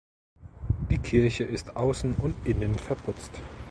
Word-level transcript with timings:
Die 0.89 0.97
Kirche 0.97 1.43
ist 1.43 1.75
außen 1.75 2.15
und 2.15 2.33
innen 2.47 2.73
verputzt. 2.73 3.33